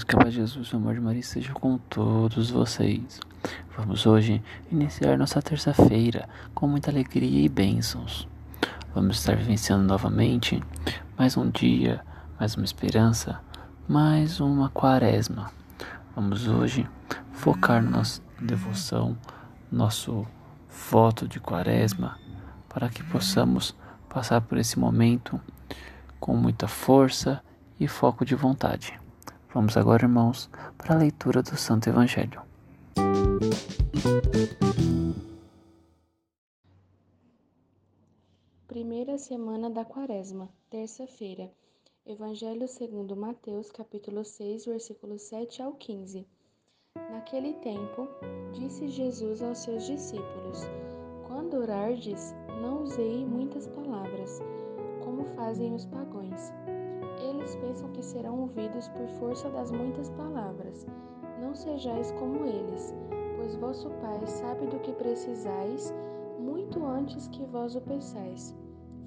[0.00, 3.20] Irmãos que a paz de Jesus o amor de Maria esteja com todos vocês.
[3.76, 8.28] Vamos hoje iniciar nossa terça-feira com muita alegria e bênçãos.
[8.94, 10.62] Vamos estar vivenciando novamente
[11.18, 12.04] mais um dia,
[12.38, 13.40] mais uma esperança,
[13.88, 15.50] mais uma quaresma.
[16.14, 16.88] Vamos hoje
[17.32, 19.16] focar na nossa devoção,
[19.70, 20.26] nosso
[20.90, 22.18] voto de quaresma,
[22.68, 23.74] para que possamos
[24.08, 25.40] passar por esse momento
[26.18, 27.42] com muita força
[27.78, 28.99] e foco de vontade.
[29.52, 32.40] Vamos agora, irmãos, para a leitura do Santo Evangelho.
[38.68, 41.50] Primeira semana da Quaresma, terça-feira.
[42.06, 46.24] Evangelho segundo Mateus, capítulo 6, versículos 7 ao 15.
[47.10, 48.06] Naquele tempo,
[48.52, 50.60] disse Jesus aos seus discípulos:
[51.26, 52.32] Quando orardes,
[52.62, 54.38] não usei muitas palavras,
[55.04, 56.52] como fazem os pagãos.
[58.50, 60.84] Ouvidos por força das muitas palavras.
[61.40, 62.92] Não sejais como eles,
[63.36, 65.94] pois vosso Pai sabe do que precisais
[66.36, 68.52] muito antes que vós o pensais.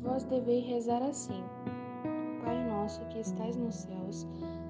[0.02, 1.44] Vós deveis rezar assim:
[2.42, 4.26] Pai nosso que estais nos céus,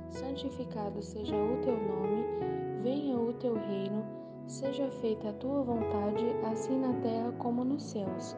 [0.09, 2.25] santificado seja o teu nome,
[2.81, 4.03] venha o teu reino,
[4.47, 8.35] seja feita a tua vontade, assim na terra como nos céus.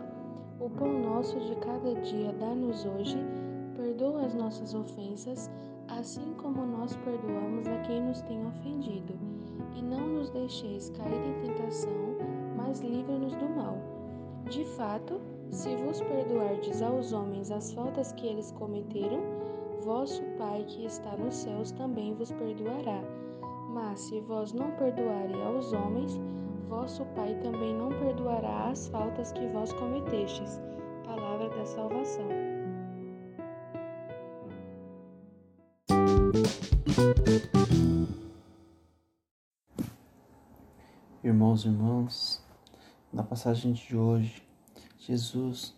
[0.59, 3.17] O pão nosso de cada dia dá-nos hoje,
[3.77, 5.49] perdoa as nossas ofensas,
[5.87, 9.13] assim como nós perdoamos a quem nos tem ofendido.
[9.75, 11.91] E não nos deixeis cair em tentação,
[12.55, 13.77] mas livra-nos do mal.
[14.49, 15.19] De fato,
[15.49, 19.19] se vos perdoardes aos homens as faltas que eles cometeram,
[19.83, 23.01] vosso Pai que está nos céus também vos perdoará.
[23.69, 26.19] Mas se vós não perdoarem aos homens,
[26.67, 30.61] vosso Pai também não perdoará as faltas que vós cometestes.
[31.05, 32.54] Palavra da salvação.
[41.55, 42.41] Irmãos e irmãs,
[43.13, 44.43] na passagem de hoje,
[44.99, 45.73] Jesus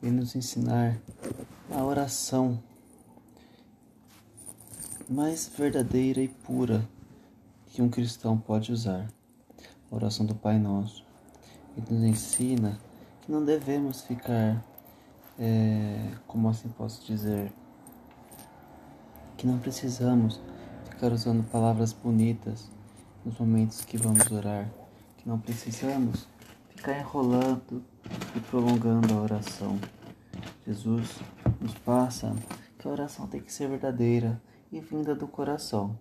[0.00, 1.00] vem nos ensinar
[1.68, 2.62] a oração
[5.08, 6.88] mais verdadeira e pura
[7.66, 9.08] que um cristão pode usar,
[9.90, 11.04] a oração do Pai Nosso.
[11.76, 12.78] Ele nos ensina
[13.22, 14.64] que não devemos ficar,
[15.40, 17.52] é, como assim posso dizer,
[19.36, 20.40] que não precisamos
[20.88, 22.70] ficar usando palavras bonitas
[23.24, 24.70] nos momentos que vamos orar,
[25.26, 26.28] não precisamos
[26.68, 27.84] ficar enrolando
[28.36, 29.76] e prolongando a oração.
[30.64, 31.18] Jesus
[31.60, 32.32] nos passa
[32.78, 34.40] que a oração tem que ser verdadeira
[34.70, 35.98] e vinda do coração,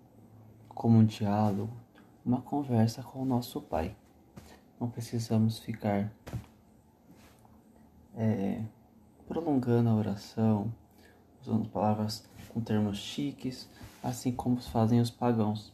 [0.69, 1.74] como um diálogo,
[2.24, 3.95] uma conversa com o nosso Pai.
[4.80, 6.13] Não precisamos ficar
[8.16, 8.62] é,
[9.27, 10.72] prolongando a oração,
[11.42, 13.68] usando palavras com termos chiques,
[14.04, 15.74] assim como fazem os pagãos,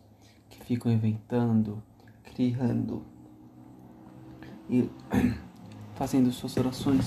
[0.50, 1.84] que ficam inventando,
[2.24, 3.11] criando
[4.72, 4.90] e
[5.96, 7.06] fazendo suas orações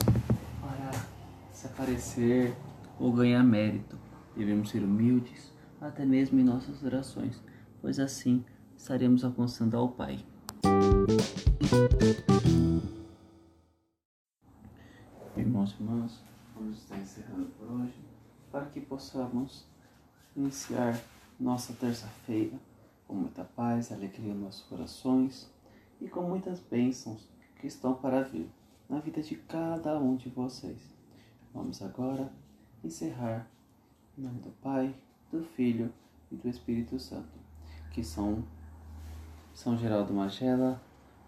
[0.61, 0.93] para
[1.51, 2.55] se aparecer
[3.01, 3.99] ou ganhar mérito.
[4.37, 5.51] Devemos ser humildes,
[5.81, 7.43] até mesmo em nossas orações,
[7.81, 8.45] pois assim
[8.77, 10.23] estaremos alcançando ao Pai.
[15.35, 16.23] Irmãos e irmãs,
[16.55, 17.99] vamos estar encerrando por hoje
[18.53, 19.67] para que possamos
[20.37, 21.01] iniciar
[21.41, 22.59] nossa terça-feira
[23.09, 25.51] com muita paz, alegria em nossos corações
[26.01, 27.34] e com muitas bênçãos
[27.65, 28.47] que estão para vir
[28.91, 30.79] na vida de cada um de vocês.
[31.55, 32.31] Vamos agora
[32.85, 33.49] encerrar
[34.19, 34.95] em nome do Pai,
[35.33, 35.91] do Filho
[36.31, 37.39] e do Espírito Santo,
[37.91, 38.45] que são
[39.55, 40.79] São Geraldo Magela,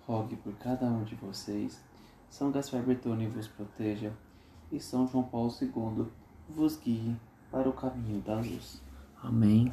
[0.07, 1.81] rogue por cada um de vocês.
[2.29, 4.13] São Gaspar Bertone vos proteja
[4.71, 6.07] e São João Paulo II
[6.51, 7.17] vos guie
[7.51, 8.83] para o caminho da luz.
[9.23, 9.73] Amém.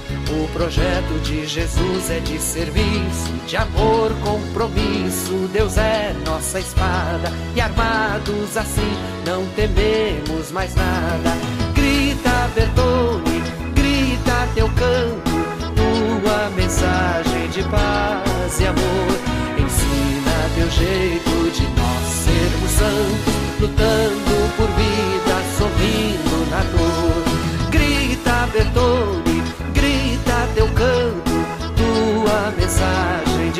[0.31, 5.49] O projeto de Jesus é de serviço, de amor, compromisso.
[5.51, 8.93] Deus é nossa espada e armados assim
[9.25, 11.31] não tememos mais nada.
[11.75, 13.30] Grita, Bertone,